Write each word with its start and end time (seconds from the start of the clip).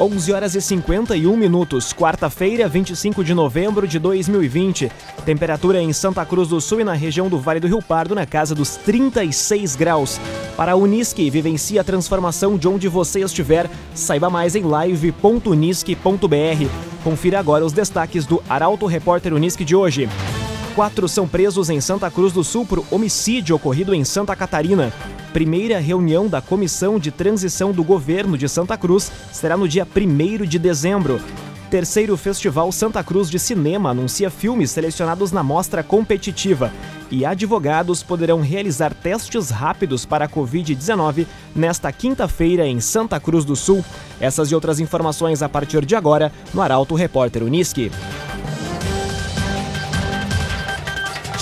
11 0.00 0.32
horas 0.32 0.54
e 0.54 0.60
51 0.60 1.36
minutos, 1.36 1.92
quarta-feira, 1.92 2.68
25 2.68 3.24
de 3.24 3.34
novembro 3.34 3.84
de 3.86 3.98
2020. 3.98 4.92
Temperatura 5.24 5.82
em 5.82 5.92
Santa 5.92 6.24
Cruz 6.24 6.46
do 6.46 6.60
Sul 6.60 6.80
e 6.80 6.84
na 6.84 6.92
região 6.92 7.28
do 7.28 7.36
Vale 7.36 7.58
do 7.58 7.66
Rio 7.66 7.82
Pardo 7.82 8.14
na 8.14 8.24
casa 8.24 8.54
dos 8.54 8.76
36 8.76 9.74
graus. 9.74 10.20
Para 10.56 10.72
a 10.72 10.76
Unisque, 10.76 11.28
vivencie 11.28 11.80
a 11.80 11.84
transformação 11.84 12.56
de 12.56 12.68
onde 12.68 12.86
você 12.86 13.24
estiver. 13.24 13.68
Saiba 13.92 14.30
mais 14.30 14.54
em 14.54 14.62
live.unisque.br. 14.62 15.94
Confira 17.02 17.40
agora 17.40 17.66
os 17.66 17.72
destaques 17.72 18.24
do 18.24 18.40
Arauto 18.48 18.86
Repórter 18.86 19.34
Unisque 19.34 19.64
de 19.64 19.74
hoje. 19.74 20.08
Quatro 20.76 21.08
são 21.08 21.26
presos 21.26 21.70
em 21.70 21.80
Santa 21.80 22.08
Cruz 22.08 22.32
do 22.32 22.44
Sul 22.44 22.64
por 22.64 22.84
homicídio 22.88 23.56
ocorrido 23.56 23.92
em 23.92 24.04
Santa 24.04 24.36
Catarina 24.36 24.92
primeira 25.32 25.78
reunião 25.78 26.26
da 26.26 26.40
Comissão 26.40 26.98
de 26.98 27.10
Transição 27.10 27.72
do 27.72 27.84
Governo 27.84 28.36
de 28.36 28.48
Santa 28.48 28.76
Cruz 28.76 29.10
será 29.32 29.56
no 29.56 29.68
dia 29.68 29.86
1 29.86 30.44
de 30.46 30.58
dezembro. 30.58 31.20
Terceiro 31.70 32.16
Festival 32.16 32.72
Santa 32.72 33.04
Cruz 33.04 33.28
de 33.28 33.38
Cinema 33.38 33.90
anuncia 33.90 34.30
filmes 34.30 34.70
selecionados 34.70 35.32
na 35.32 35.42
mostra 35.42 35.82
competitiva. 35.82 36.72
E 37.10 37.26
advogados 37.26 38.02
poderão 38.02 38.40
realizar 38.40 38.94
testes 38.94 39.50
rápidos 39.50 40.06
para 40.06 40.24
a 40.24 40.28
Covid-19 40.28 41.26
nesta 41.54 41.92
quinta-feira 41.92 42.66
em 42.66 42.80
Santa 42.80 43.20
Cruz 43.20 43.44
do 43.44 43.54
Sul. 43.54 43.84
Essas 44.18 44.50
e 44.50 44.54
outras 44.54 44.80
informações 44.80 45.42
a 45.42 45.48
partir 45.48 45.84
de 45.84 45.94
agora 45.94 46.32
no 46.54 46.62
Arauto 46.62 46.94
Repórter 46.94 47.42
Uniski. 47.42 47.90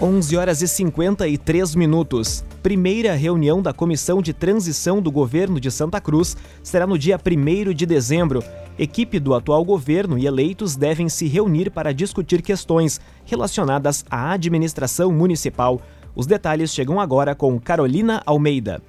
11 0.00 0.36
horas 0.36 0.62
e 0.62 0.68
53 0.68 1.74
minutos. 1.74 2.44
Primeira 2.62 3.14
reunião 3.14 3.60
da 3.60 3.72
Comissão 3.72 4.22
de 4.22 4.32
Transição 4.32 5.02
do 5.02 5.10
Governo 5.10 5.58
de 5.58 5.72
Santa 5.72 6.00
Cruz 6.00 6.36
será 6.62 6.86
no 6.86 6.96
dia 6.96 7.18
1 7.18 7.74
de 7.74 7.84
dezembro. 7.84 8.40
Equipe 8.78 9.18
do 9.18 9.34
atual 9.34 9.64
governo 9.64 10.16
e 10.16 10.24
eleitos 10.24 10.76
devem 10.76 11.08
se 11.08 11.26
reunir 11.26 11.70
para 11.72 11.92
discutir 11.92 12.42
questões 12.42 13.00
relacionadas 13.24 14.04
à 14.08 14.30
administração 14.30 15.10
municipal. 15.10 15.80
Os 16.14 16.28
detalhes 16.28 16.72
chegam 16.72 17.00
agora 17.00 17.34
com 17.34 17.58
Carolina 17.58 18.22
Almeida. 18.24 18.80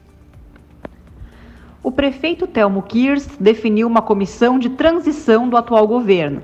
O 1.81 1.91
prefeito 1.91 2.45
Telmo 2.45 2.83
Kirs 2.83 3.27
definiu 3.39 3.87
uma 3.87 4.03
comissão 4.03 4.59
de 4.59 4.69
transição 4.69 5.49
do 5.49 5.57
atual 5.57 5.87
governo. 5.87 6.43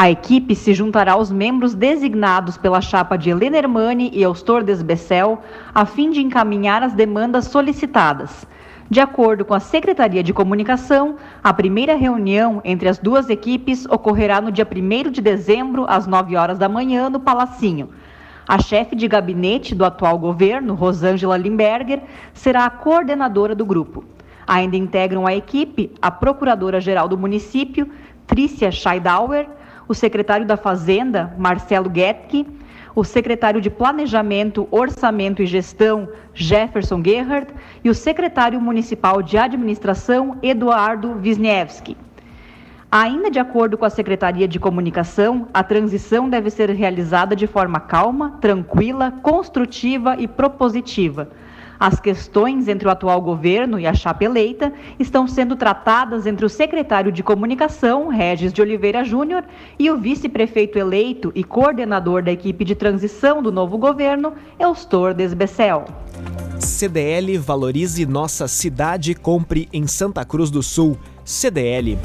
A 0.00 0.08
equipe 0.08 0.54
se 0.54 0.74
juntará 0.74 1.14
aos 1.14 1.28
membros 1.28 1.74
designados 1.74 2.56
pela 2.56 2.80
chapa 2.80 3.18
de 3.18 3.30
Helena 3.30 3.58
Hermani 3.58 4.12
e 4.14 4.22
Eustor 4.22 4.62
Desbecel, 4.62 5.40
a 5.74 5.84
fim 5.84 6.10
de 6.10 6.20
encaminhar 6.20 6.84
as 6.84 6.92
demandas 6.92 7.46
solicitadas. 7.46 8.46
De 8.88 9.00
acordo 9.00 9.44
com 9.44 9.54
a 9.54 9.58
Secretaria 9.58 10.22
de 10.22 10.32
Comunicação, 10.32 11.16
a 11.42 11.52
primeira 11.52 11.96
reunião 11.96 12.60
entre 12.64 12.88
as 12.88 12.98
duas 12.98 13.28
equipes 13.28 13.86
ocorrerá 13.86 14.40
no 14.40 14.52
dia 14.52 14.64
1 14.64 15.10
de 15.10 15.20
dezembro, 15.20 15.84
às 15.88 16.06
9 16.06 16.36
horas 16.36 16.58
da 16.60 16.68
manhã, 16.68 17.10
no 17.10 17.18
Palacinho. 17.18 17.88
A 18.46 18.60
chefe 18.60 18.94
de 18.94 19.08
gabinete 19.08 19.74
do 19.74 19.84
atual 19.84 20.16
governo, 20.16 20.76
Rosângela 20.76 21.36
Limberger, 21.36 22.02
será 22.32 22.66
a 22.66 22.70
coordenadora 22.70 23.52
do 23.52 23.66
grupo. 23.66 24.04
Ainda 24.46 24.76
integram 24.76 25.26
a 25.26 25.34
equipe 25.34 25.90
a 26.00 26.08
Procuradora-Geral 26.08 27.08
do 27.08 27.18
município, 27.18 27.90
Trícia 28.28 28.70
Scheidauer, 28.70 29.57
o 29.88 29.94
secretário 29.94 30.46
da 30.46 30.56
Fazenda, 30.56 31.34
Marcelo 31.38 31.90
Getke, 31.92 32.46
o 32.94 33.02
secretário 33.02 33.60
de 33.60 33.70
Planejamento, 33.70 34.68
Orçamento 34.70 35.42
e 35.42 35.46
Gestão, 35.46 36.08
Jefferson 36.34 37.02
Gerhardt, 37.02 37.54
e 37.82 37.88
o 37.88 37.94
secretário 37.94 38.60
municipal 38.60 39.22
de 39.22 39.38
Administração, 39.38 40.36
Eduardo 40.42 41.18
Wisniewski. 41.22 41.96
Ainda 42.90 43.30
de 43.30 43.38
acordo 43.38 43.76
com 43.78 43.84
a 43.84 43.90
Secretaria 43.90 44.48
de 44.48 44.58
Comunicação, 44.58 45.48
a 45.52 45.62
transição 45.62 46.28
deve 46.28 46.50
ser 46.50 46.70
realizada 46.70 47.36
de 47.36 47.46
forma 47.46 47.80
calma, 47.80 48.38
tranquila, 48.40 49.12
construtiva 49.22 50.16
e 50.18 50.26
propositiva 50.26 51.28
as 51.78 52.00
questões 52.00 52.68
entre 52.68 52.88
o 52.88 52.90
atual 52.90 53.20
governo 53.20 53.78
e 53.78 53.86
a 53.86 53.94
chapa 53.94 54.24
eleita 54.24 54.72
estão 54.98 55.26
sendo 55.26 55.56
tratadas 55.56 56.26
entre 56.26 56.44
o 56.44 56.48
secretário 56.48 57.12
de 57.12 57.22
Comunicação, 57.22 58.08
Regis 58.08 58.52
de 58.52 58.60
Oliveira 58.60 59.04
Júnior, 59.04 59.44
e 59.78 59.90
o 59.90 59.98
vice-prefeito 59.98 60.78
eleito 60.78 61.32
e 61.34 61.44
coordenador 61.44 62.22
da 62.22 62.32
equipe 62.32 62.64
de 62.64 62.74
transição 62.74 63.42
do 63.42 63.52
novo 63.52 63.78
governo, 63.78 64.32
Eustor 64.58 65.14
Desbecel. 65.14 65.84
CDL 66.58 67.38
valorize 67.38 68.04
nossa 68.04 68.48
cidade, 68.48 69.14
compre 69.14 69.68
em 69.72 69.86
Santa 69.86 70.24
Cruz 70.24 70.50
do 70.50 70.62
Sul. 70.62 70.98
CDL. 71.24 71.98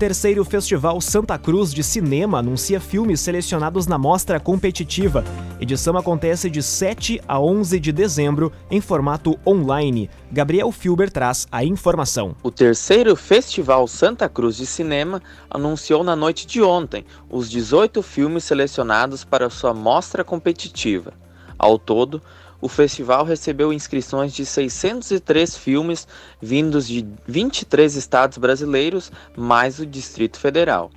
Terceiro 0.00 0.46
Festival 0.46 0.98
Santa 0.98 1.36
Cruz 1.36 1.74
de 1.74 1.84
Cinema 1.84 2.38
anuncia 2.38 2.80
filmes 2.80 3.20
selecionados 3.20 3.86
na 3.86 3.98
mostra 3.98 4.40
competitiva. 4.40 5.22
Edição 5.60 5.94
acontece 5.94 6.48
de 6.48 6.62
7 6.62 7.20
a 7.28 7.38
11 7.38 7.78
de 7.78 7.92
dezembro 7.92 8.50
em 8.70 8.80
formato 8.80 9.38
online. 9.46 10.08
Gabriel 10.32 10.72
Filber 10.72 11.10
traz 11.10 11.46
a 11.52 11.62
informação. 11.66 12.34
O 12.42 12.50
terceiro 12.50 13.14
Festival 13.14 13.86
Santa 13.86 14.26
Cruz 14.26 14.56
de 14.56 14.64
Cinema 14.64 15.22
anunciou 15.50 16.02
na 16.02 16.16
noite 16.16 16.46
de 16.46 16.62
ontem 16.62 17.04
os 17.28 17.50
18 17.50 18.02
filmes 18.02 18.44
selecionados 18.44 19.22
para 19.22 19.50
sua 19.50 19.74
mostra 19.74 20.24
competitiva. 20.24 21.12
Ao 21.58 21.78
todo, 21.78 22.22
o 22.60 22.68
festival 22.68 23.24
recebeu 23.24 23.72
inscrições 23.72 24.32
de 24.32 24.44
603 24.44 25.56
filmes 25.56 26.06
vindos 26.40 26.86
de 26.86 27.06
23 27.26 27.94
estados 27.96 28.38
brasileiros, 28.38 29.10
mais 29.36 29.78
o 29.78 29.86
Distrito 29.86 30.38
Federal. 30.38 30.90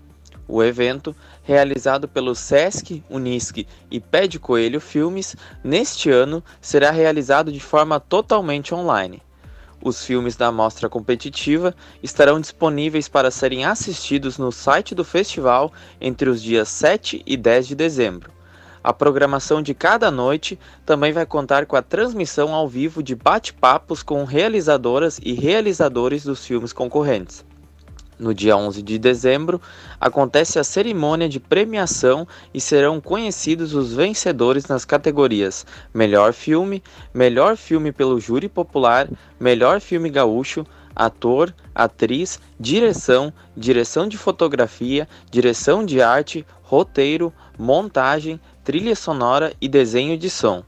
O 0.46 0.62
evento, 0.62 1.16
realizado 1.41 2.07
pelo 2.07 2.35
SESC, 2.35 3.01
Unisc 3.09 3.66
e 3.90 4.00
Pé 4.00 4.28
de 4.28 4.38
Coelho 4.38 4.81
Filmes, 4.81 5.38
neste 5.63 6.09
ano 6.09 6.44
será 6.59 6.91
realizado 6.91 7.51
de 7.51 7.62
forma 7.62 8.00
totalmente 8.00 8.75
online. 8.75 9.22
Os 9.81 10.06
filmes 10.06 10.35
da 10.35 10.51
mostra 10.51 10.90
competitiva 10.90 11.75
estarão 12.01 12.40
disponíveis 12.40 13.07
para 13.07 13.31
serem 13.31 13.66
assistidos 13.66 14.38
no 14.38 14.51
site 14.51 14.94
do 14.94 15.03
festival 15.03 15.72
entre 16.00 16.30
os 16.30 16.41
dias 16.41 16.69
7 16.69 17.22
e 17.25 17.35
10 17.35 17.68
de 17.68 17.75
dezembro. 17.75 18.31
A 18.84 18.92
programação 18.92 19.62
de 19.62 19.74
cada 19.74 20.12
noite 20.12 20.60
também 20.86 21.14
vai 21.14 21.26
contar 21.26 21.66
com 21.66 21.78
a 21.78 21.82
transmissão 21.82 22.54
ao 22.54 22.68
vivo 22.68 23.02
de 23.02 23.16
bate-papos 23.16 24.04
com 24.04 24.26
realizadoras 24.26 25.22
e 25.24 25.32
realizadores 25.32 26.26
dos 26.26 26.46
filmes 26.46 26.74
concorrentes. 26.74 27.46
No 28.20 28.34
dia 28.34 28.56
11 28.56 28.82
de 28.82 29.00
dezembro, 29.00 29.62
acontece 30.00 30.60
a 30.60 30.64
cerimônia 30.64 31.28
de 31.28 31.40
premiação 31.40 32.28
e 32.54 32.60
serão 32.60 33.02
conhecidos 33.02 33.74
os 33.74 33.94
vencedores 33.94 34.66
nas 34.68 34.86
categorias 34.86 35.66
Melhor 35.94 36.34
Filme, 36.34 36.84
Melhor 37.14 37.58
Filme 37.58 37.92
pelo 37.92 38.20
Júri 38.20 38.48
Popular, 38.48 39.10
Melhor 39.40 39.80
Filme 39.80 40.10
Gaúcho, 40.10 40.66
Ator, 40.96 41.54
Atriz, 41.74 42.40
Direção, 42.60 43.34
Direção 43.57 44.07
de 44.07 44.18
Fotografia, 44.18 45.07
Direção 45.31 45.84
de 45.86 46.02
Arte, 46.02 46.46
Roteiro, 46.62 47.34
Montagem, 47.57 48.40
trilha 48.63 48.95
sonora 48.95 49.54
e 49.62 49.68
desenho 49.68 50.18
de 50.18 50.30
som. 50.30 50.63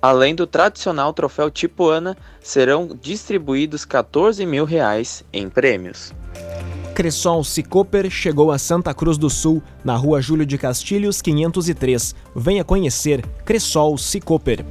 Além 0.00 0.34
do 0.34 0.46
tradicional 0.46 1.12
troféu 1.12 1.50
tipo 1.50 1.88
Ana, 1.88 2.16
serão 2.40 2.88
distribuídos 3.00 3.84
14 3.84 4.44
mil 4.46 4.64
reais 4.64 5.24
em 5.32 5.48
prêmios. 5.48 6.12
Cressol 6.94 7.44
Cicoper 7.44 8.08
chegou 8.08 8.50
a 8.50 8.58
Santa 8.58 8.94
Cruz 8.94 9.18
do 9.18 9.28
Sul, 9.28 9.62
na 9.84 9.96
rua 9.96 10.22
Júlio 10.22 10.46
de 10.46 10.56
Castilhos, 10.56 11.20
503. 11.20 12.14
Venha 12.34 12.64
conhecer 12.64 13.24
Cressol 13.44 13.98
Cicoper. 13.98 14.64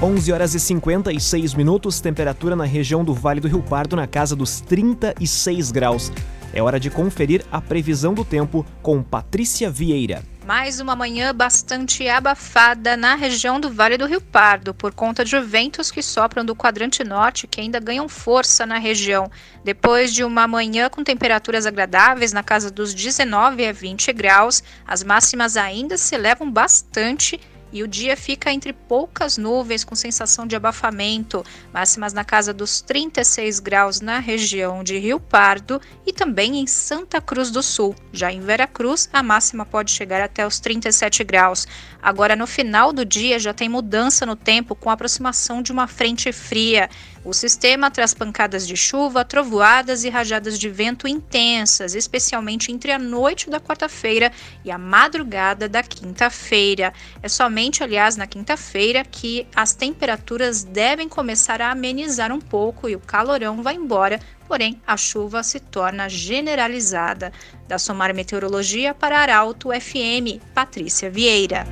11 0.00 0.32
horas 0.32 0.54
e 0.54 0.60
56 0.60 1.54
minutos, 1.54 1.98
temperatura 1.98 2.54
na 2.54 2.64
região 2.64 3.02
do 3.02 3.12
Vale 3.12 3.40
do 3.40 3.48
Rio 3.48 3.62
Pardo 3.62 3.96
na 3.96 4.06
casa 4.06 4.36
dos 4.36 4.60
36 4.60 5.72
graus. 5.72 6.12
É 6.52 6.62
hora 6.62 6.80
de 6.80 6.90
conferir 6.90 7.44
a 7.52 7.60
previsão 7.60 8.14
do 8.14 8.24
tempo 8.24 8.64
com 8.82 9.02
Patrícia 9.02 9.70
Vieira. 9.70 10.22
Mais 10.46 10.80
uma 10.80 10.96
manhã 10.96 11.34
bastante 11.34 12.08
abafada 12.08 12.96
na 12.96 13.14
região 13.14 13.60
do 13.60 13.70
Vale 13.70 13.98
do 13.98 14.06
Rio 14.06 14.20
Pardo, 14.20 14.72
por 14.72 14.94
conta 14.94 15.22
de 15.22 15.38
ventos 15.40 15.90
que 15.90 16.02
sopram 16.02 16.42
do 16.42 16.56
quadrante 16.56 17.04
norte 17.04 17.46
que 17.46 17.60
ainda 17.60 17.78
ganham 17.78 18.08
força 18.08 18.64
na 18.64 18.78
região. 18.78 19.30
Depois 19.62 20.10
de 20.10 20.24
uma 20.24 20.48
manhã 20.48 20.88
com 20.88 21.04
temperaturas 21.04 21.66
agradáveis 21.66 22.32
na 22.32 22.42
casa 22.42 22.70
dos 22.70 22.94
19 22.94 23.66
a 23.66 23.72
20 23.72 24.10
graus, 24.14 24.62
as 24.86 25.04
máximas 25.04 25.54
ainda 25.54 25.98
se 25.98 26.14
elevam 26.14 26.50
bastante 26.50 27.38
e 27.72 27.82
o 27.82 27.88
dia 27.88 28.16
fica 28.16 28.52
entre 28.52 28.72
poucas 28.72 29.36
nuvens 29.36 29.84
com 29.84 29.94
sensação 29.94 30.46
de 30.46 30.56
abafamento, 30.56 31.44
máximas 31.72 32.12
na 32.12 32.24
casa 32.24 32.52
dos 32.52 32.80
36 32.80 33.60
graus 33.60 34.00
na 34.00 34.18
região 34.18 34.82
de 34.82 34.98
Rio 34.98 35.20
Pardo 35.20 35.80
e 36.06 36.12
também 36.12 36.58
em 36.58 36.66
Santa 36.66 37.20
Cruz 37.20 37.50
do 37.50 37.62
Sul. 37.62 37.94
Já 38.12 38.32
em 38.32 38.40
Veracruz, 38.40 39.08
a 39.12 39.22
máxima 39.22 39.66
pode 39.66 39.90
chegar 39.90 40.20
até 40.20 40.46
os 40.46 40.58
37 40.60 41.24
graus. 41.24 41.66
Agora, 42.02 42.36
no 42.36 42.46
final 42.46 42.92
do 42.92 43.04
dia, 43.04 43.38
já 43.38 43.52
tem 43.52 43.68
mudança 43.68 44.24
no 44.24 44.36
tempo 44.36 44.74
com 44.74 44.88
a 44.90 44.92
aproximação 44.92 45.62
de 45.62 45.72
uma 45.72 45.86
frente 45.86 46.32
fria. 46.32 46.88
O 47.24 47.32
sistema 47.32 47.90
traz 47.90 48.14
pancadas 48.14 48.66
de 48.66 48.76
chuva, 48.76 49.24
trovoadas 49.24 50.04
e 50.04 50.08
rajadas 50.08 50.58
de 50.58 50.68
vento 50.68 51.08
intensas, 51.08 51.94
especialmente 51.94 52.70
entre 52.70 52.92
a 52.92 52.98
noite 52.98 53.50
da 53.50 53.60
quarta-feira 53.60 54.32
e 54.64 54.70
a 54.70 54.78
madrugada 54.78 55.68
da 55.68 55.82
quinta-feira. 55.82 56.92
É 57.22 57.28
somente, 57.28 57.82
aliás, 57.82 58.16
na 58.16 58.26
quinta-feira 58.26 59.04
que 59.04 59.46
as 59.54 59.74
temperaturas 59.74 60.62
devem 60.62 61.08
começar 61.08 61.60
a 61.60 61.70
amenizar 61.70 62.32
um 62.32 62.40
pouco 62.40 62.88
e 62.88 62.94
o 62.94 63.00
calorão 63.00 63.62
vai 63.62 63.74
embora, 63.74 64.20
porém 64.46 64.80
a 64.86 64.96
chuva 64.96 65.42
se 65.42 65.60
torna 65.60 66.08
generalizada. 66.08 67.32
Da 67.66 67.78
Somar 67.78 68.14
Meteorologia 68.14 68.94
para 68.94 69.18
Arauto 69.18 69.68
FM, 69.68 70.40
Patrícia 70.54 71.10
Vieira. 71.10 71.66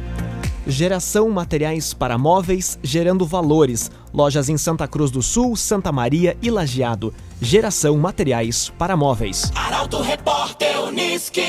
Geração 0.66 1.30
Materiais 1.30 1.94
para 1.94 2.18
Móveis, 2.18 2.76
gerando 2.82 3.24
valores. 3.24 3.88
Lojas 4.12 4.48
em 4.48 4.58
Santa 4.58 4.88
Cruz 4.88 5.12
do 5.12 5.22
Sul, 5.22 5.54
Santa 5.54 5.92
Maria 5.92 6.36
e 6.42 6.50
Lajeado. 6.50 7.14
Geração 7.40 7.96
Materiais 7.96 8.72
para 8.76 8.96
Móveis. 8.96 9.52
Arauto 9.54 10.02
Repórter 10.02 10.82
Uniski. 10.82 11.46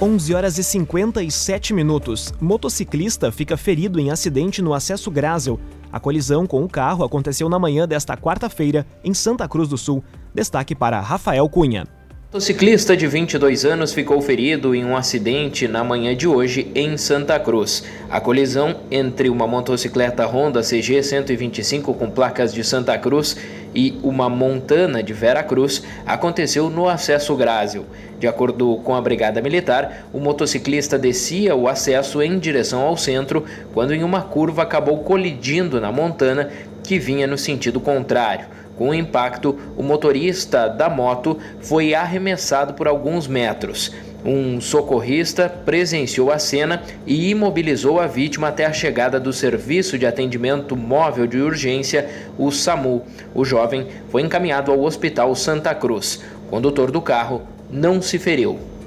11 0.00 0.34
horas 0.34 0.58
e 0.58 0.62
57 0.62 1.72
minutos. 1.72 2.32
Motociclista 2.38 3.32
fica 3.32 3.56
ferido 3.56 3.98
em 3.98 4.10
acidente 4.10 4.60
no 4.60 4.74
acesso 4.74 5.10
Grásel. 5.10 5.58
A 5.90 5.98
colisão 5.98 6.46
com 6.46 6.62
o 6.62 6.68
carro 6.68 7.02
aconteceu 7.02 7.48
na 7.48 7.58
manhã 7.58 7.88
desta 7.88 8.14
quarta-feira 8.14 8.86
em 9.02 9.14
Santa 9.14 9.48
Cruz 9.48 9.68
do 9.68 9.78
Sul. 9.78 10.04
Destaque 10.34 10.74
para 10.74 11.00
Rafael 11.00 11.48
Cunha. 11.48 11.97
Motociclista 12.30 12.94
de 12.94 13.06
22 13.06 13.64
anos 13.64 13.94
ficou 13.94 14.20
ferido 14.20 14.74
em 14.74 14.84
um 14.84 14.94
acidente 14.94 15.66
na 15.66 15.82
manhã 15.82 16.14
de 16.14 16.28
hoje 16.28 16.70
em 16.74 16.94
Santa 16.98 17.40
Cruz. 17.40 17.82
A 18.10 18.20
colisão 18.20 18.80
entre 18.90 19.30
uma 19.30 19.46
motocicleta 19.46 20.26
Honda 20.26 20.60
CG 20.60 21.02
125 21.02 21.94
com 21.94 22.10
placas 22.10 22.52
de 22.52 22.62
Santa 22.62 22.98
Cruz 22.98 23.34
e 23.74 23.98
uma 24.02 24.28
Montana 24.28 25.02
de 25.02 25.14
Vera 25.14 25.42
Cruz 25.42 25.82
aconteceu 26.04 26.68
no 26.68 26.86
acesso 26.86 27.34
Grásio. 27.34 27.86
De 28.20 28.28
acordo 28.28 28.76
com 28.84 28.94
a 28.94 29.00
Brigada 29.00 29.40
Militar, 29.40 30.06
o 30.12 30.20
motociclista 30.20 30.98
descia 30.98 31.56
o 31.56 31.66
acesso 31.66 32.20
em 32.20 32.38
direção 32.38 32.82
ao 32.82 32.98
centro 32.98 33.46
quando 33.72 33.94
em 33.94 34.04
uma 34.04 34.20
curva 34.20 34.64
acabou 34.64 34.98
colidindo 34.98 35.80
na 35.80 35.90
Montana 35.90 36.50
que 36.84 36.98
vinha 36.98 37.26
no 37.26 37.38
sentido 37.38 37.80
contrário. 37.80 38.58
Com 38.78 38.90
o 38.90 38.94
impacto, 38.94 39.58
o 39.76 39.82
motorista 39.82 40.68
da 40.68 40.88
moto 40.88 41.36
foi 41.60 41.94
arremessado 41.94 42.74
por 42.74 42.86
alguns 42.86 43.26
metros. 43.26 43.92
Um 44.24 44.60
socorrista 44.60 45.48
presenciou 45.48 46.30
a 46.30 46.38
cena 46.38 46.82
e 47.04 47.28
imobilizou 47.30 47.98
a 47.98 48.06
vítima 48.06 48.48
até 48.48 48.64
a 48.66 48.72
chegada 48.72 49.18
do 49.18 49.32
Serviço 49.32 49.98
de 49.98 50.06
Atendimento 50.06 50.76
Móvel 50.76 51.26
de 51.26 51.38
Urgência, 51.38 52.08
o 52.38 52.52
SAMU. 52.52 53.02
O 53.34 53.44
jovem 53.44 53.88
foi 54.10 54.22
encaminhado 54.22 54.70
ao 54.70 54.80
Hospital 54.80 55.34
Santa 55.34 55.74
Cruz. 55.74 56.22
O 56.46 56.50
condutor 56.50 56.92
do 56.92 57.02
carro 57.02 57.42
não 57.68 58.00
se 58.00 58.16
feriu. 58.16 58.77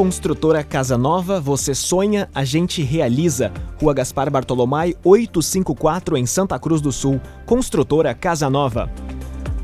Construtora 0.00 0.64
Casa 0.64 0.96
Nova, 0.96 1.38
você 1.38 1.74
sonha, 1.74 2.26
a 2.34 2.42
gente 2.42 2.82
realiza. 2.82 3.52
Rua 3.78 3.92
Gaspar 3.92 4.30
Bartolomai, 4.30 4.94
854 5.04 6.16
em 6.16 6.24
Santa 6.24 6.58
Cruz 6.58 6.80
do 6.80 6.90
Sul. 6.90 7.20
Construtora 7.44 8.14
Casa 8.14 8.48
Nova. 8.48 8.90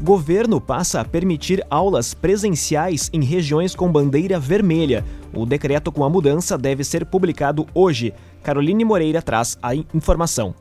Governo 0.03 0.61
passa 0.61 1.01
a 1.01 1.05
permitir 1.07 1.65
aulas 1.71 2.13
presenciais 2.13 3.09
em 3.15 3.25
regiões 3.25 3.75
com 3.75 3.91
bandeira 3.91 4.39
vermelha. 4.39 5.03
O 5.35 5.47
decreto 5.47 5.91
com 5.91 6.05
a 6.05 6.11
mudança 6.11 6.59
deve 6.59 6.85
ser 6.85 7.07
publicado 7.07 7.67
hoje. 7.75 8.13
Caroline 8.43 8.85
Moreira 8.85 9.23
traz 9.23 9.57
a 9.63 9.75
informação. 9.75 10.55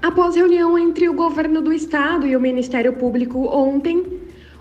Após 0.00 0.36
reunião 0.36 0.78
entre 0.78 1.08
o 1.08 1.14
governo 1.14 1.60
do 1.60 1.72
estado 1.72 2.24
e 2.24 2.36
o 2.36 2.40
Ministério 2.40 2.92
Público 2.92 3.48
ontem, 3.48 4.04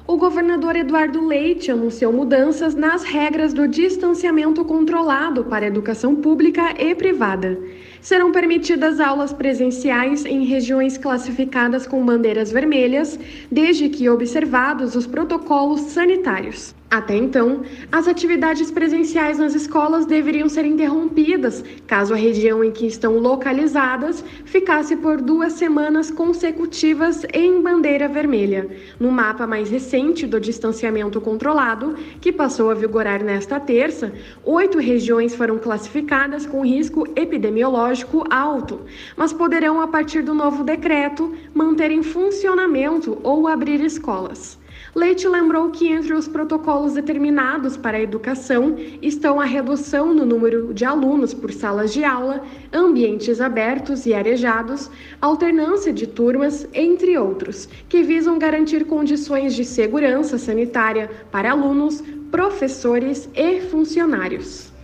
o 0.07 0.17
governador 0.17 0.75
Eduardo 0.75 1.25
Leite 1.25 1.71
anunciou 1.71 2.13
mudanças 2.13 2.75
nas 2.75 3.03
regras 3.03 3.53
do 3.53 3.67
distanciamento 3.67 4.63
controlado 4.63 5.45
para 5.45 5.65
educação 5.65 6.15
pública 6.15 6.75
e 6.79 6.93
privada. 6.93 7.57
Serão 8.01 8.31
permitidas 8.31 8.99
aulas 8.99 9.33
presenciais 9.33 10.23
em 10.23 10.45
regiões 10.45 10.95
classificadas 10.95 11.87
com 11.87 12.05
bandeiras 12.05 12.51
vermelhas, 12.51 13.19
desde 13.51 13.89
que 13.89 14.07
observados 14.07 14.95
os 14.95 15.07
protocolos 15.07 15.81
sanitários. 15.81 16.75
Até 16.89 17.15
então, 17.15 17.63
as 17.91 18.07
atividades 18.07 18.69
presenciais 18.69 19.39
nas 19.39 19.55
escolas 19.55 20.05
deveriam 20.05 20.47
ser 20.47 20.65
interrompidas 20.65 21.63
caso 21.87 22.13
a 22.13 22.17
região 22.17 22.63
em 22.63 22.71
que 22.71 22.85
estão 22.85 23.17
localizadas 23.17 24.23
ficasse 24.45 24.95
por 24.95 25.19
duas 25.19 25.53
semanas 25.53 26.11
consecutivas 26.11 27.25
em 27.33 27.59
bandeira 27.61 28.07
vermelha. 28.07 28.69
No 28.99 29.11
mapa 29.11 29.47
mais 29.47 29.69
recente 29.69 30.27
do 30.27 30.39
distanciamento 30.39 31.19
controlado, 31.19 31.95
que 32.21 32.31
passou 32.31 32.69
a 32.69 32.75
vigorar 32.75 33.23
nesta 33.23 33.59
terça, 33.59 34.13
oito 34.43 34.77
regiões 34.77 35.33
foram 35.33 35.57
classificadas 35.57 36.45
com 36.45 36.63
risco 36.63 37.07
epidemiológico 37.15 38.23
alto, 38.29 38.81
mas 39.17 39.33
poderão, 39.33 39.81
a 39.81 39.87
partir 39.87 40.21
do 40.21 40.35
novo 40.35 40.63
decreto, 40.63 41.35
manter 41.53 41.89
em 41.89 42.03
funcionamento 42.03 43.17
ou 43.23 43.47
abrir 43.47 43.81
escolas. 43.81 44.63
Leite 44.95 45.27
lembrou 45.27 45.71
que 45.71 45.89
entre 45.89 46.13
os 46.13 46.25
protocolos 46.25 46.93
determinados 46.93 47.75
para 47.75 47.97
a 47.97 48.01
educação 48.01 48.77
estão 49.01 49.41
a 49.41 49.43
redução 49.43 50.13
no 50.13 50.25
número 50.25 50.73
de 50.73 50.85
alunos 50.85 51.33
por 51.33 51.51
salas 51.51 51.91
de 51.91 52.05
aula, 52.05 52.41
ambientes 52.71 53.41
abertos 53.41 54.05
e 54.05 54.13
arejados, 54.13 54.89
alternância 55.19 55.91
de 55.91 56.07
turmas, 56.07 56.65
entre 56.73 57.17
outros, 57.17 57.67
que 57.89 58.03
visam 58.03 58.39
garantir 58.39 58.85
condições 58.85 59.53
de 59.53 59.65
segurança 59.65 60.37
sanitária 60.37 61.11
para 61.29 61.51
alunos, 61.51 62.01
professores 62.31 63.29
e 63.35 63.59
funcionários. 63.59 64.74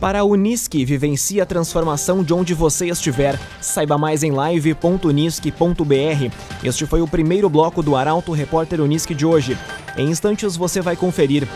Para 0.00 0.20
a 0.20 0.24
Unisque, 0.24 0.82
vivencie 0.82 1.42
a 1.42 1.46
transformação 1.46 2.24
de 2.24 2.32
onde 2.32 2.54
você 2.54 2.88
estiver. 2.88 3.38
Saiba 3.60 3.98
mais 3.98 4.22
em 4.22 4.30
live.unisque.br. 4.30 6.34
Este 6.64 6.86
foi 6.86 7.02
o 7.02 7.06
primeiro 7.06 7.50
bloco 7.50 7.82
do 7.82 7.94
Arauto 7.94 8.32
Repórter 8.32 8.80
Unisque 8.80 9.14
de 9.14 9.26
hoje. 9.26 9.58
Em 9.98 10.08
instantes 10.08 10.56
você 10.56 10.80
vai 10.80 10.96
conferir. 10.96 11.46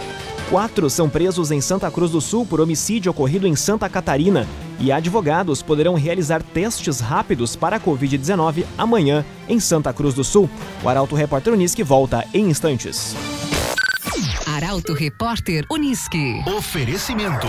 Quatro 0.51 0.91
são 0.91 1.09
presos 1.09 1.51
em 1.51 1.63
Santa 1.63 1.91
Cruz 1.91 2.11
do 2.11 2.21
Sul 2.21 2.45
por 2.45 2.61
homicídio 2.61 3.11
ocorrido 3.11 3.47
em 3.47 3.57
Santa 3.57 3.89
Catarina. 3.89 4.47
E 4.79 4.93
advogados 4.93 5.63
poderão 5.63 5.95
realizar 5.95 6.43
testes 6.43 7.01
rápidos 7.01 7.57
para 7.57 7.77
a 7.77 7.81
Covid-19 7.81 8.67
amanhã 8.77 9.25
em 9.49 9.59
Santa 9.59 9.91
Cruz 9.91 10.13
do 10.13 10.23
Sul. 10.23 10.51
O 10.83 10.89
Arauto 10.91 11.15
Repórter 11.15 11.55
Unisque 11.55 11.83
volta 11.83 12.27
em 12.35 12.51
instantes. 12.51 13.17
Arauto 14.47 14.93
Repórter 14.93 15.65
Unisque. 15.71 16.43
Oferecimento. 16.47 17.49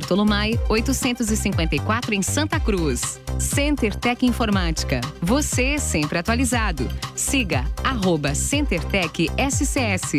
Bartolomai, 0.00 0.58
854 0.68 2.14
em 2.14 2.22
Santa 2.22 2.58
Cruz. 2.58 3.20
Center 3.38 3.94
Tech 3.94 4.24
Informática. 4.24 5.00
Você 5.20 5.78
sempre 5.78 6.18
atualizado. 6.18 6.88
Siga 7.14 7.66
arroba 7.84 8.34
CenterTech 8.34 9.28
SCS. 9.36 10.12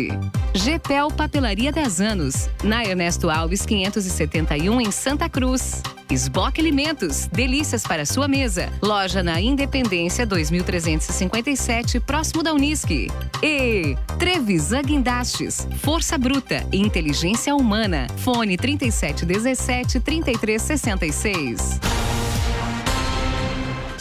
GPEL 0.54 1.08
Papelaria 1.10 1.72
10 1.72 2.00
anos. 2.00 2.48
Na 2.62 2.84
Ernesto 2.84 3.28
Alves 3.28 3.66
571 3.66 4.80
em 4.80 4.92
Santa 4.92 5.28
Cruz. 5.28 5.82
Esboque 6.10 6.60
Alimentos, 6.60 7.26
delícias 7.26 7.82
para 7.84 8.04
sua 8.04 8.28
mesa. 8.28 8.70
Loja 8.82 9.22
na 9.22 9.40
Independência 9.40 10.26
2357, 10.26 12.00
próximo 12.00 12.42
da 12.42 12.52
Unisque. 12.52 13.08
E 13.42 13.96
Trevisan 14.18 14.82
Guindastes, 14.82 15.66
Força 15.78 16.18
Bruta 16.18 16.66
e 16.72 16.78
Inteligência 16.78 17.54
Humana. 17.54 18.06
Fone 18.18 18.56
3717 18.56 20.00
3366. 20.00 21.80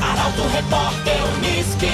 Arauto 0.00 0.42
Repórter 0.48 1.20
Unisque. 1.36 1.86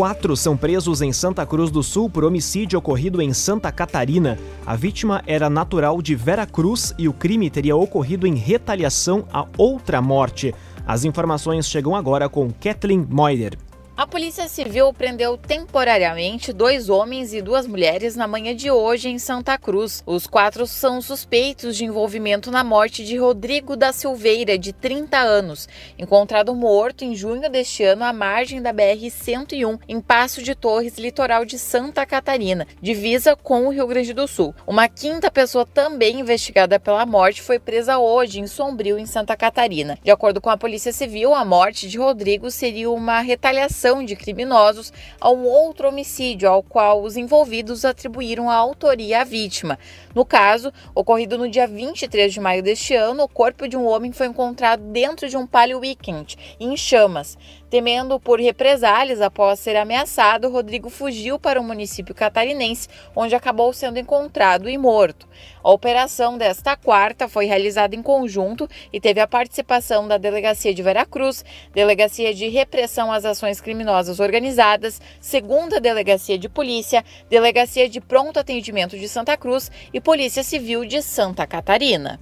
Quatro 0.00 0.34
são 0.34 0.56
presos 0.56 1.02
em 1.02 1.12
Santa 1.12 1.44
Cruz 1.44 1.70
do 1.70 1.82
Sul 1.82 2.08
por 2.08 2.24
homicídio 2.24 2.78
ocorrido 2.78 3.20
em 3.20 3.34
Santa 3.34 3.70
Catarina. 3.70 4.38
A 4.64 4.74
vítima 4.74 5.22
era 5.26 5.50
natural 5.50 6.00
de 6.00 6.14
Vera 6.14 6.46
Cruz 6.46 6.94
e 6.96 7.06
o 7.06 7.12
crime 7.12 7.50
teria 7.50 7.76
ocorrido 7.76 8.26
em 8.26 8.34
retaliação 8.34 9.26
a 9.30 9.44
outra 9.58 10.00
morte. 10.00 10.54
As 10.86 11.04
informações 11.04 11.68
chegam 11.68 11.94
agora 11.94 12.30
com 12.30 12.50
Kathleen 12.50 13.06
Moider. 13.10 13.58
A 14.00 14.06
Polícia 14.06 14.48
Civil 14.48 14.94
prendeu 14.94 15.36
temporariamente 15.36 16.54
dois 16.54 16.88
homens 16.88 17.34
e 17.34 17.42
duas 17.42 17.66
mulheres 17.66 18.16
na 18.16 18.26
manhã 18.26 18.56
de 18.56 18.70
hoje 18.70 19.10
em 19.10 19.18
Santa 19.18 19.58
Cruz. 19.58 20.02
Os 20.06 20.26
quatro 20.26 20.66
são 20.66 21.02
suspeitos 21.02 21.76
de 21.76 21.84
envolvimento 21.84 22.50
na 22.50 22.64
morte 22.64 23.04
de 23.04 23.18
Rodrigo 23.18 23.76
da 23.76 23.92
Silveira, 23.92 24.56
de 24.56 24.72
30 24.72 25.18
anos, 25.18 25.68
encontrado 25.98 26.54
morto 26.54 27.04
em 27.04 27.14
junho 27.14 27.50
deste 27.50 27.84
ano 27.84 28.02
à 28.02 28.10
margem 28.10 28.62
da 28.62 28.72
BR-101, 28.72 29.78
em 29.86 30.00
Passo 30.00 30.42
de 30.42 30.54
Torres, 30.54 30.96
litoral 30.96 31.44
de 31.44 31.58
Santa 31.58 32.06
Catarina, 32.06 32.66
divisa 32.80 33.36
com 33.36 33.66
o 33.66 33.70
Rio 33.70 33.86
Grande 33.86 34.14
do 34.14 34.26
Sul. 34.26 34.54
Uma 34.66 34.88
quinta 34.88 35.30
pessoa 35.30 35.66
também 35.66 36.20
investigada 36.20 36.80
pela 36.80 37.04
morte 37.04 37.42
foi 37.42 37.58
presa 37.58 37.98
hoje 37.98 38.40
em 38.40 38.46
Sombrio, 38.46 38.98
em 38.98 39.04
Santa 39.04 39.36
Catarina. 39.36 39.98
De 40.02 40.10
acordo 40.10 40.40
com 40.40 40.48
a 40.48 40.56
Polícia 40.56 40.90
Civil, 40.90 41.34
a 41.34 41.44
morte 41.44 41.86
de 41.86 41.98
Rodrigo 41.98 42.50
seria 42.50 42.90
uma 42.90 43.20
retaliação 43.20 43.89
de 44.04 44.14
criminosos 44.14 44.92
a 45.20 45.30
um 45.30 45.44
outro 45.44 45.88
homicídio 45.88 46.48
ao 46.48 46.62
qual 46.62 47.02
os 47.02 47.16
envolvidos 47.16 47.84
atribuíram 47.84 48.48
a 48.48 48.54
autoria 48.54 49.22
à 49.22 49.24
vítima. 49.24 49.78
No 50.14 50.24
caso, 50.24 50.72
ocorrido 50.94 51.36
no 51.36 51.48
dia 51.48 51.66
23 51.66 52.32
de 52.32 52.40
maio 52.40 52.62
deste 52.62 52.94
ano, 52.94 53.24
o 53.24 53.28
corpo 53.28 53.66
de 53.66 53.76
um 53.76 53.86
homem 53.86 54.12
foi 54.12 54.28
encontrado 54.28 54.82
dentro 54.84 55.28
de 55.28 55.36
um 55.36 55.46
palio 55.46 55.80
weekend, 55.80 56.36
em 56.60 56.76
chamas. 56.76 57.36
Temendo 57.70 58.18
por 58.18 58.40
represálias 58.40 59.20
após 59.20 59.60
ser 59.60 59.76
ameaçado, 59.76 60.50
Rodrigo 60.50 60.90
fugiu 60.90 61.38
para 61.38 61.60
o 61.60 61.62
município 61.62 62.12
catarinense, 62.12 62.88
onde 63.14 63.36
acabou 63.36 63.72
sendo 63.72 63.96
encontrado 63.96 64.68
e 64.68 64.76
morto. 64.76 65.28
A 65.62 65.70
operação 65.70 66.36
desta 66.36 66.76
quarta 66.76 67.28
foi 67.28 67.46
realizada 67.46 67.94
em 67.94 68.02
conjunto 68.02 68.68
e 68.92 69.00
teve 69.00 69.20
a 69.20 69.26
participação 69.26 70.08
da 70.08 70.18
Delegacia 70.18 70.74
de 70.74 70.82
Veracruz, 70.82 71.44
Delegacia 71.72 72.34
de 72.34 72.48
Repressão 72.48 73.12
às 73.12 73.24
Ações 73.24 73.60
Criminosas 73.60 74.18
Organizadas, 74.18 75.00
Segunda 75.20 75.78
Delegacia 75.78 76.36
de 76.36 76.48
Polícia, 76.48 77.04
Delegacia 77.28 77.88
de 77.88 78.00
Pronto 78.00 78.40
Atendimento 78.40 78.98
de 78.98 79.08
Santa 79.08 79.36
Cruz 79.36 79.70
e 79.94 80.00
Polícia 80.00 80.42
Civil 80.42 80.84
de 80.84 81.00
Santa 81.02 81.46
Catarina. 81.46 82.18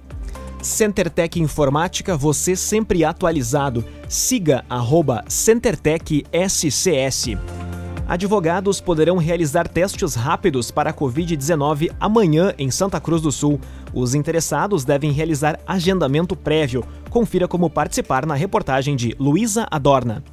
CenterTech 0.61 1.39
Informática, 1.39 2.17
você 2.17 2.55
sempre 2.55 3.03
atualizado. 3.05 3.85
Siga 4.07 4.65
arroba 4.69 5.23
CenterTech 5.27 6.25
SCS. 6.33 7.37
Advogados 8.07 8.81
poderão 8.81 9.17
realizar 9.17 9.67
testes 9.67 10.15
rápidos 10.15 10.71
para 10.71 10.89
a 10.89 10.93
Covid-19 10.93 11.91
amanhã 11.99 12.53
em 12.57 12.71
Santa 12.71 12.99
Cruz 12.99 13.21
do 13.21 13.31
Sul. 13.31 13.61
Os 13.93 14.15
interessados 14.15 14.83
devem 14.83 15.11
realizar 15.11 15.59
agendamento 15.65 16.35
prévio. 16.35 16.83
Confira 17.09 17.47
como 17.47 17.69
participar 17.69 18.25
na 18.25 18.33
reportagem 18.33 18.95
de 18.95 19.15
Luísa 19.19 19.67
Adorna. 19.69 20.23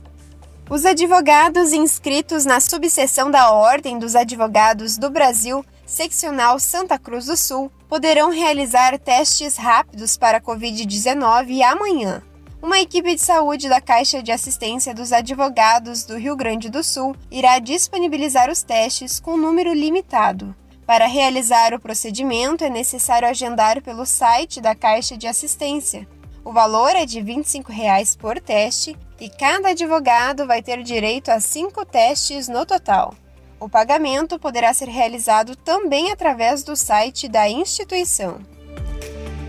Os 0.68 0.84
advogados 0.84 1.72
inscritos 1.72 2.44
na 2.44 2.58
subseção 2.58 3.30
da 3.30 3.52
Ordem 3.52 3.98
dos 4.00 4.16
Advogados 4.16 4.98
do 4.98 5.08
Brasil, 5.10 5.64
seccional 5.86 6.58
Santa 6.58 6.98
Cruz 6.98 7.26
do 7.26 7.36
Sul, 7.36 7.70
poderão 7.88 8.30
realizar 8.30 8.98
testes 8.98 9.56
rápidos 9.56 10.16
para 10.16 10.38
a 10.38 10.40
Covid-19 10.40 11.62
amanhã. 11.62 12.22
Uma 12.60 12.80
equipe 12.80 13.14
de 13.14 13.20
saúde 13.20 13.68
da 13.68 13.80
Caixa 13.80 14.22
de 14.22 14.32
Assistência 14.32 14.92
dos 14.92 15.12
Advogados 15.12 16.04
do 16.04 16.18
Rio 16.18 16.34
Grande 16.34 16.68
do 16.68 16.82
Sul 16.82 17.14
irá 17.30 17.60
disponibilizar 17.60 18.50
os 18.50 18.62
testes 18.62 19.20
com 19.20 19.36
número 19.36 19.72
limitado. 19.72 20.54
Para 20.84 21.06
realizar 21.06 21.74
o 21.74 21.80
procedimento, 21.80 22.64
é 22.64 22.70
necessário 22.70 23.28
agendar 23.28 23.82
pelo 23.82 24.04
site 24.04 24.60
da 24.60 24.74
Caixa 24.74 25.16
de 25.16 25.26
Assistência. 25.26 26.08
O 26.44 26.52
valor 26.52 26.90
é 26.90 27.04
de 27.04 27.20
25 27.20 27.72
reais 27.72 28.16
por 28.16 28.40
teste 28.40 28.96
e 29.20 29.28
cada 29.28 29.70
advogado 29.70 30.46
vai 30.46 30.62
ter 30.62 30.82
direito 30.82 31.28
a 31.30 31.40
cinco 31.40 31.84
testes 31.84 32.48
no 32.48 32.64
total. 32.64 33.14
O 33.58 33.68
pagamento 33.68 34.38
poderá 34.38 34.72
ser 34.74 34.88
realizado 34.88 35.56
também 35.56 36.10
através 36.10 36.62
do 36.62 36.76
site 36.76 37.26
da 37.26 37.48
instituição. 37.48 38.38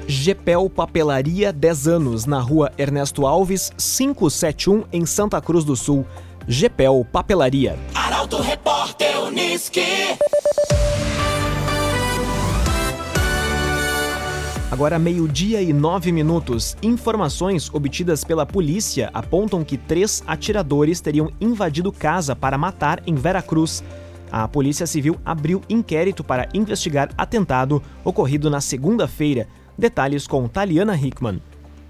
Gepel 0.08 0.70
Papelaria 0.70 1.52
10 1.52 1.88
anos, 1.88 2.26
na 2.26 2.40
rua 2.40 2.72
Ernesto 2.78 3.28
Alves, 3.28 3.70
571, 3.78 4.86
em 4.94 5.06
Santa 5.06 5.42
Cruz 5.42 5.66
do 5.66 5.76
Sul. 5.76 6.06
Gepel 6.48 7.06
Papelaria. 7.12 7.78
Arauto 7.94 8.42
Repórter 8.42 9.20
Unisque. 9.24 9.84
Agora, 14.70 15.00
meio-dia 15.00 15.62
e 15.62 15.72
nove 15.72 16.12
minutos. 16.12 16.76
Informações 16.84 17.74
obtidas 17.74 18.26
pela 18.26 18.46
polícia 18.46 19.10
apontam 19.14 19.64
que 19.64 19.78
três 19.78 20.22
atiradores 20.28 21.00
teriam 21.00 21.32
invadido 21.40 21.90
casa 21.90 22.36
para 22.36 22.58
matar 22.58 23.02
em 23.08 23.16
Veracruz. 23.16 23.82
A 24.30 24.46
Polícia 24.46 24.86
Civil 24.86 25.16
abriu 25.24 25.62
inquérito 25.70 26.22
para 26.22 26.50
investigar 26.54 27.10
atentado 27.18 27.82
ocorrido 28.04 28.50
na 28.50 28.60
segunda-feira. 28.60 29.48
Detalhes 29.78 30.28
com 30.28 30.50
Taliana 30.50 30.98
Hickman. 30.98 31.42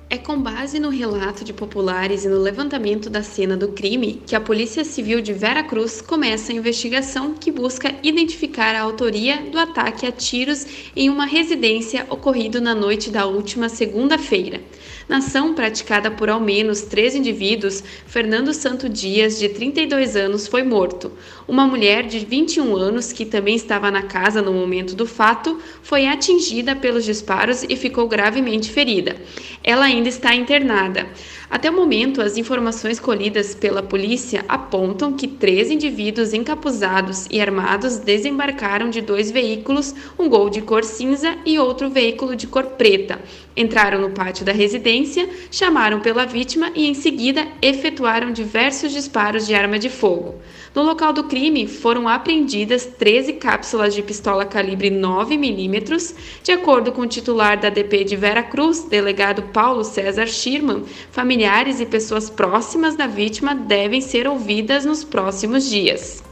É 0.10 0.18
com 0.18 0.42
base 0.42 0.80
no 0.80 0.88
relato 0.88 1.44
de 1.44 1.52
populares 1.52 2.24
e 2.24 2.30
no 2.30 2.40
levantamento 2.40 3.10
da 3.10 3.22
cena 3.22 3.58
do 3.58 3.68
crime 3.68 4.22
que 4.26 4.38
a 4.38 4.40
Polícia 4.40 4.86
Civil 4.86 5.20
de 5.20 5.34
Vera 5.34 5.62
Cruz 5.64 6.00
começa 6.00 6.54
a 6.54 6.56
investigação 6.56 7.34
que 7.34 7.52
busca 7.52 7.94
identificar 8.02 8.74
a 8.74 8.80
autoria 8.84 9.42
do 9.52 9.60
ataque 9.60 10.06
a 10.06 10.12
tiros 10.12 10.66
em 10.96 11.10
uma 11.10 11.26
residência 11.26 12.08
ocorrido 12.10 12.62
na 12.62 12.74
noite 12.74 13.10
da 13.10 13.26
última 13.26 13.68
segunda-feira. 13.68 14.62
Na 15.08 15.18
ação 15.18 15.54
praticada 15.54 16.12
por 16.12 16.30
ao 16.30 16.40
menos 16.40 16.82
três 16.82 17.16
indivíduos, 17.16 17.82
Fernando 18.06 18.54
Santo 18.54 18.90
Dias, 18.90 19.40
de 19.40 19.48
32 19.48 20.18
anos, 20.18 20.48
foi 20.48 20.64
morto. 20.64 21.14
Uma 21.48 21.66
mulher 21.66 22.06
de 22.06 22.20
21 22.20 22.76
anos, 22.76 23.14
que 23.14 23.26
também 23.26 23.56
estava 23.56 23.90
na 23.90 24.02
casa 24.02 24.42
no 24.42 24.52
momento 24.52 24.96
do 24.96 25.06
fato, 25.06 25.60
foi 25.82 26.08
atingida 26.08 26.76
pelos 26.76 27.06
disparos 27.06 27.64
e 27.64 27.78
ficou 27.78 28.06
gravemente 28.10 28.70
ferida. 28.70 29.16
Ela 29.64 29.86
ainda 29.86 30.10
está 30.10 30.36
internada. 30.36 31.08
Até 31.50 31.70
o 31.70 31.74
momento, 31.74 32.22
as 32.22 32.38
informações 32.38 33.00
colhidas 33.00 33.56
pela 33.56 33.82
polícia 33.82 34.44
apontam 34.50 35.14
que 35.14 35.30
três 35.30 35.72
indivíduos 35.72 36.34
encapuzados 36.34 37.26
e 37.32 37.40
armados 37.40 37.98
desembarcaram 37.98 38.90
de 38.90 39.00
dois 39.02 39.32
veículos, 39.32 39.96
um 40.20 40.28
Gol 40.28 40.50
de 40.50 40.62
cor 40.62 40.84
cinza 40.84 41.38
e 41.46 41.58
outro 41.58 41.90
veículo 41.90 42.36
de 42.36 42.48
cor 42.48 42.66
preta. 42.66 43.22
Entraram 43.56 44.02
no 44.02 44.12
pátio 44.12 44.46
da 44.46 44.52
residência, 44.52 45.28
chamaram 45.50 46.02
pela 46.02 46.26
vítima 46.26 46.70
e, 46.76 46.86
em 46.86 46.94
seguida, 46.94 47.48
efetuaram 47.62 48.32
diversos 48.32 48.92
disparos 48.92 49.48
de 49.48 49.56
arma 49.56 49.80
de 49.80 49.90
fogo. 49.90 50.36
No 50.76 50.84
local 50.84 51.12
do 51.12 51.24
crime, 51.24 51.66
foram 51.66 52.08
apreendidas 52.08 52.86
13 52.86 53.34
cápsulas 53.34 53.96
de 53.96 54.04
pistola 54.04 54.46
calibre 54.46 54.92
9mm. 54.92 56.14
De 56.44 56.52
acordo 56.52 56.92
com 56.92 57.02
o 57.02 57.08
titular 57.08 57.58
da 57.58 57.70
DP 57.70 58.04
de 58.04 58.16
Vera 58.16 58.44
Cruz, 58.44 58.84
delegado 58.84 59.42
Paulo 59.42 59.84
César 59.84 60.28
Schirman, 60.28 60.84
familiares 61.38 61.80
e 61.80 61.86
pessoas 61.86 62.32
próximas 62.32 62.96
da 62.96 63.06
vítima 63.06 63.54
devem 63.54 64.02
ser 64.02 64.28
ouvidas 64.28 64.86
nos 64.86 65.04
próximos 65.04 65.70
dias. 65.70 66.24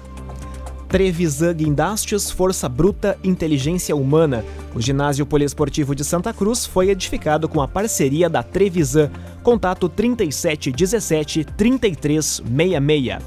Trevisan 0.88 1.54
Guindastes 1.54 2.32
Força 2.32 2.68
Bruta 2.68 3.16
Inteligência 3.24 3.96
Humana. 3.96 4.44
O 4.74 4.82
ginásio 4.82 5.24
poliesportivo 5.24 5.94
de 5.94 6.04
Santa 6.04 6.34
Cruz 6.34 6.66
foi 6.66 6.90
edificado 6.90 7.48
com 7.48 7.62
a 7.62 7.68
parceria 7.68 8.28
da 8.28 8.42
Trevisan. 8.42 9.12
Contato 9.44 9.88
3717 9.88 11.44
3366. 11.56 13.20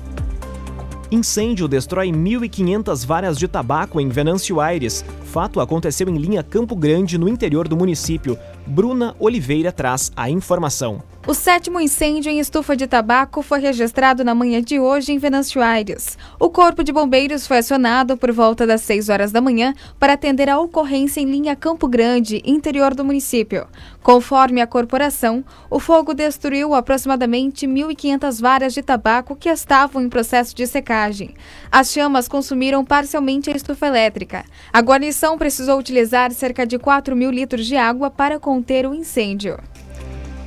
Incêndio 1.12 1.68
destrói 1.68 2.08
1.500 2.08 3.06
varas 3.06 3.38
de 3.38 3.46
tabaco 3.46 4.00
em 4.00 4.08
Venâncio 4.08 4.60
Aires. 4.60 5.04
Fato 5.28 5.60
aconteceu 5.60 6.08
em 6.08 6.16
linha 6.16 6.42
Campo 6.42 6.74
Grande, 6.74 7.18
no 7.18 7.28
interior 7.28 7.68
do 7.68 7.76
município. 7.76 8.38
Bruna 8.66 9.14
Oliveira 9.20 9.70
traz 9.70 10.10
a 10.16 10.30
informação. 10.30 11.02
O 11.26 11.34
sétimo 11.34 11.78
incêndio 11.78 12.32
em 12.32 12.40
estufa 12.40 12.74
de 12.74 12.86
tabaco 12.86 13.42
foi 13.42 13.60
registrado 13.60 14.24
na 14.24 14.34
manhã 14.34 14.62
de 14.62 14.80
hoje 14.80 15.12
em 15.12 15.18
Venâncio 15.18 15.60
Aires. 15.60 16.16
O 16.40 16.48
Corpo 16.48 16.82
de 16.82 16.90
Bombeiros 16.90 17.46
foi 17.46 17.58
acionado 17.58 18.16
por 18.16 18.32
volta 18.32 18.66
das 18.66 18.80
6 18.80 19.10
horas 19.10 19.30
da 19.30 19.42
manhã 19.42 19.74
para 19.98 20.14
atender 20.14 20.48
a 20.48 20.58
ocorrência 20.58 21.20
em 21.20 21.30
linha 21.30 21.54
Campo 21.54 21.86
Grande, 21.86 22.40
interior 22.46 22.94
do 22.94 23.04
município. 23.04 23.66
Conforme 24.02 24.62
a 24.62 24.66
corporação, 24.66 25.44
o 25.68 25.78
fogo 25.78 26.14
destruiu 26.14 26.74
aproximadamente 26.74 27.66
1.500 27.66 28.40
varas 28.40 28.72
de 28.72 28.80
tabaco 28.80 29.36
que 29.36 29.50
estavam 29.50 30.00
em 30.00 30.08
processo 30.08 30.56
de 30.56 30.66
secagem. 30.66 31.34
As 31.70 31.92
chamas 31.92 32.26
consumiram 32.26 32.82
parcialmente 32.82 33.50
a 33.50 33.56
estufa 33.56 33.86
elétrica. 33.86 34.46
A 34.72 34.80
guarnição 34.80 35.17
precisou 35.36 35.80
utilizar 35.80 36.30
cerca 36.30 36.64
de 36.64 36.78
4 36.78 37.16
mil 37.16 37.30
litros 37.30 37.66
de 37.66 37.76
água 37.76 38.08
para 38.08 38.38
conter 38.38 38.86
o 38.86 38.94
incêndio. 38.94 39.58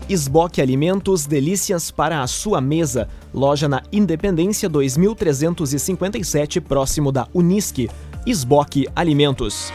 Esboque 0.07 0.61
Alimentos, 0.61 1.25
delícias 1.25 1.91
para 1.91 2.21
a 2.21 2.27
sua 2.27 2.61
mesa. 2.61 3.09
Loja 3.33 3.67
na 3.67 3.83
Independência 3.91 4.69
2357, 4.69 6.61
próximo 6.61 7.11
da 7.11 7.27
Unisque. 7.33 7.89
Esboque 8.25 8.87
Alimentos. 8.95 9.73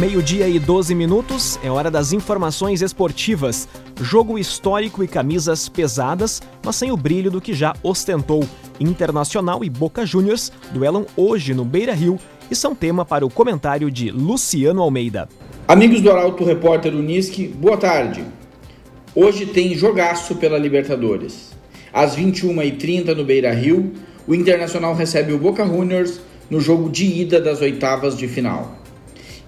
Meio-dia 0.00 0.48
e 0.48 0.58
12 0.58 0.92
minutos, 0.92 1.56
é 1.62 1.70
hora 1.70 1.88
das 1.88 2.12
informações 2.12 2.82
esportivas. 2.82 3.68
Jogo 4.00 4.36
histórico 4.36 5.04
e 5.04 5.08
camisas 5.08 5.68
pesadas, 5.68 6.42
mas 6.64 6.74
sem 6.74 6.90
o 6.90 6.96
brilho 6.96 7.30
do 7.30 7.40
que 7.40 7.54
já 7.54 7.74
ostentou. 7.80 8.44
Internacional 8.80 9.64
e 9.64 9.70
Boca 9.70 10.04
Juniors 10.04 10.50
duelam 10.72 11.06
hoje 11.16 11.54
no 11.54 11.64
Beira 11.64 11.94
Rio 11.94 12.18
e 12.50 12.56
são 12.56 12.74
tema 12.74 13.04
para 13.04 13.24
o 13.24 13.30
comentário 13.30 13.88
de 13.92 14.10
Luciano 14.10 14.82
Almeida. 14.82 15.28
Amigos 15.68 16.00
do 16.00 16.10
Arauto 16.10 16.44
Repórter 16.44 16.92
Unisque, 16.92 17.46
boa 17.46 17.76
tarde. 17.76 18.24
Hoje 19.14 19.46
tem 19.46 19.76
jogaço 19.76 20.34
pela 20.34 20.58
Libertadores. 20.58 21.52
Às 21.92 22.16
21h30 22.16 23.14
no 23.14 23.24
Beira 23.24 23.54
Rio, 23.54 23.92
o 24.26 24.34
Internacional 24.34 24.92
recebe 24.92 25.32
o 25.32 25.38
Boca 25.38 25.64
Juniors 25.64 26.20
no 26.50 26.60
jogo 26.60 26.90
de 26.90 27.06
ida 27.06 27.40
das 27.40 27.60
oitavas 27.60 28.18
de 28.18 28.26
final. 28.26 28.76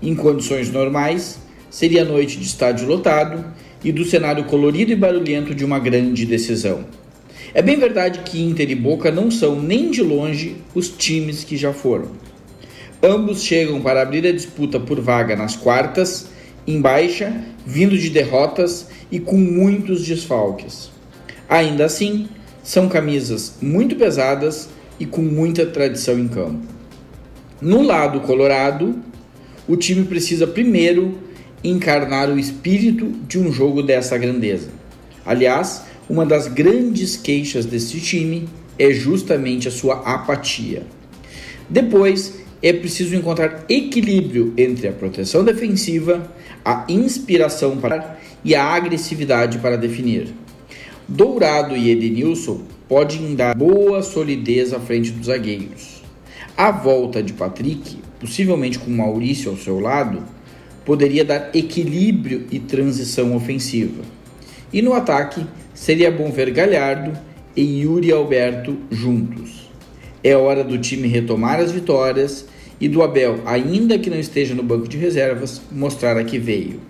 Em 0.00 0.14
condições 0.14 0.70
normais, 0.70 1.40
seria 1.68 2.04
noite 2.04 2.38
de 2.38 2.46
estádio 2.46 2.86
lotado 2.86 3.44
e 3.86 3.92
do 3.92 4.04
cenário 4.04 4.42
colorido 4.46 4.90
e 4.90 4.96
barulhento 4.96 5.54
de 5.54 5.64
uma 5.64 5.78
grande 5.78 6.26
decisão. 6.26 6.84
É 7.54 7.62
bem 7.62 7.78
verdade 7.78 8.18
que 8.24 8.42
Inter 8.42 8.68
e 8.68 8.74
Boca 8.74 9.12
não 9.12 9.30
são 9.30 9.62
nem 9.62 9.92
de 9.92 10.02
longe 10.02 10.56
os 10.74 10.88
times 10.88 11.44
que 11.44 11.56
já 11.56 11.72
foram. 11.72 12.08
Ambos 13.00 13.44
chegam 13.44 13.80
para 13.80 14.02
abrir 14.02 14.26
a 14.26 14.32
disputa 14.32 14.80
por 14.80 15.00
vaga 15.00 15.36
nas 15.36 15.54
quartas, 15.54 16.26
em 16.66 16.80
baixa, 16.80 17.32
vindo 17.64 17.96
de 17.96 18.10
derrotas 18.10 18.88
e 19.08 19.20
com 19.20 19.36
muitos 19.36 20.04
desfalques. 20.04 20.90
Ainda 21.48 21.84
assim, 21.84 22.28
são 22.64 22.88
camisas 22.88 23.54
muito 23.62 23.94
pesadas 23.94 24.68
e 24.98 25.06
com 25.06 25.22
muita 25.22 25.64
tradição 25.64 26.18
em 26.18 26.26
campo. 26.26 26.66
No 27.60 27.82
lado 27.82 28.18
colorado, 28.22 28.96
o 29.68 29.76
time 29.76 30.04
precisa 30.06 30.44
primeiro 30.44 31.24
encarnar 31.62 32.30
o 32.30 32.38
espírito 32.38 33.06
de 33.26 33.38
um 33.38 33.52
jogo 33.52 33.82
dessa 33.82 34.16
grandeza. 34.16 34.68
Aliás, 35.24 35.82
uma 36.08 36.24
das 36.24 36.46
grandes 36.46 37.16
queixas 37.16 37.66
desse 37.66 38.00
time 38.00 38.48
é 38.78 38.92
justamente 38.92 39.66
a 39.66 39.70
sua 39.70 39.96
apatia. 40.00 40.84
Depois, 41.68 42.40
é 42.62 42.72
preciso 42.72 43.14
encontrar 43.14 43.64
equilíbrio 43.68 44.54
entre 44.56 44.88
a 44.88 44.92
proteção 44.92 45.44
defensiva, 45.44 46.30
a 46.64 46.84
inspiração 46.88 47.76
para 47.76 48.18
e 48.44 48.54
a 48.54 48.64
agressividade 48.64 49.58
para 49.58 49.76
definir. 49.76 50.32
Dourado 51.08 51.76
e 51.76 51.90
Edenilson 51.90 52.62
podem 52.88 53.34
dar 53.34 53.56
boa 53.56 54.02
solidez 54.02 54.72
à 54.72 54.80
frente 54.80 55.10
dos 55.10 55.26
zagueiros. 55.26 56.02
A 56.56 56.70
volta 56.70 57.22
de 57.22 57.32
Patrick, 57.32 57.98
possivelmente 58.18 58.78
com 58.78 58.90
Maurício 58.90 59.50
ao 59.50 59.56
seu 59.56 59.78
lado, 59.78 60.22
poderia 60.86 61.24
dar 61.24 61.50
equilíbrio 61.52 62.46
e 62.50 62.60
transição 62.60 63.34
ofensiva. 63.34 64.02
E 64.72 64.80
no 64.80 64.94
ataque, 64.94 65.44
seria 65.74 66.10
bom 66.10 66.30
ver 66.30 66.50
Galhardo 66.52 67.12
e 67.56 67.80
Yuri 67.82 68.12
Alberto 68.12 68.78
juntos. 68.90 69.68
É 70.22 70.36
hora 70.36 70.62
do 70.62 70.78
time 70.78 71.08
retomar 71.08 71.58
as 71.58 71.72
vitórias 71.72 72.46
e 72.80 72.88
do 72.88 73.02
Abel, 73.02 73.40
ainda 73.44 73.98
que 73.98 74.08
não 74.08 74.18
esteja 74.18 74.54
no 74.54 74.62
banco 74.62 74.88
de 74.88 74.96
reservas, 74.96 75.60
mostrar 75.72 76.16
a 76.16 76.24
que 76.24 76.38
veio. 76.38 76.80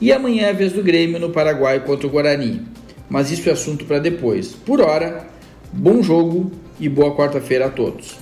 E 0.00 0.12
amanhã 0.12 0.46
é 0.46 0.50
a 0.50 0.54
vez 0.54 0.72
do 0.72 0.82
Grêmio 0.82 1.20
no 1.20 1.30
Paraguai 1.30 1.80
contra 1.80 2.06
o 2.06 2.10
Guarani. 2.10 2.62
Mas 3.08 3.30
isso 3.30 3.48
é 3.48 3.52
assunto 3.52 3.84
para 3.84 3.98
depois. 3.98 4.48
Por 4.48 4.80
hora, 4.80 5.26
bom 5.72 6.02
jogo 6.02 6.50
e 6.80 6.88
boa 6.88 7.14
quarta-feira 7.14 7.66
a 7.66 7.70
todos. 7.70 8.16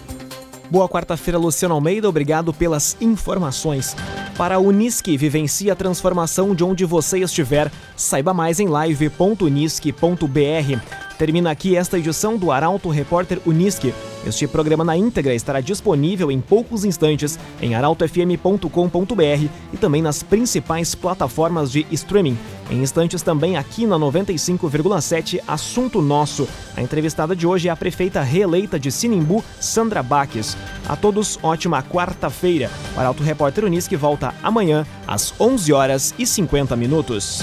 Boa 0.72 0.88
quarta-feira, 0.88 1.36
Luciano 1.36 1.74
Almeida. 1.74 2.08
Obrigado 2.08 2.50
pelas 2.50 2.96
informações. 2.98 3.94
Para 4.38 4.54
a 4.54 4.58
Unisque, 4.58 5.18
vivencie 5.18 5.70
a 5.70 5.76
transformação 5.76 6.54
de 6.54 6.64
onde 6.64 6.86
você 6.86 7.18
estiver. 7.18 7.70
Saiba 7.94 8.32
mais 8.32 8.58
em 8.58 8.68
live.unisque.br. 8.68 11.16
Termina 11.18 11.50
aqui 11.50 11.76
esta 11.76 11.98
edição 11.98 12.38
do 12.38 12.50
Arauto 12.50 12.88
Repórter 12.88 13.38
Unisque. 13.44 13.92
Este 14.26 14.46
programa 14.46 14.84
na 14.84 14.96
íntegra 14.96 15.34
estará 15.34 15.60
disponível 15.60 16.30
em 16.30 16.40
poucos 16.40 16.84
instantes 16.84 17.38
em 17.60 17.74
arautofm.com.br 17.74 19.48
e 19.72 19.76
também 19.76 20.00
nas 20.00 20.22
principais 20.22 20.94
plataformas 20.94 21.70
de 21.70 21.86
streaming. 21.90 22.38
Em 22.70 22.82
instantes 22.82 23.20
também 23.20 23.56
aqui 23.56 23.86
na 23.86 23.96
95,7 23.96 25.40
Assunto 25.46 26.00
Nosso. 26.00 26.48
A 26.76 26.82
entrevistada 26.82 27.34
de 27.34 27.46
hoje 27.46 27.68
é 27.68 27.70
a 27.70 27.76
prefeita 27.76 28.22
reeleita 28.22 28.78
de 28.78 28.90
Sinimbu, 28.90 29.44
Sandra 29.60 30.02
Baques. 30.02 30.56
A 30.88 30.96
todos, 30.96 31.38
ótima 31.42 31.82
quarta-feira. 31.82 32.70
O 32.96 33.00
Arauto 33.00 33.22
Repórter 33.22 33.64
Unisque 33.64 33.96
volta 33.96 34.34
amanhã 34.42 34.86
às 35.06 35.34
11 35.38 35.72
horas 35.72 36.14
e 36.18 36.26
50 36.26 36.76
minutos. 36.76 37.42